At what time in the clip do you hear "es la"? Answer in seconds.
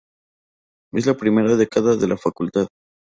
0.95-1.13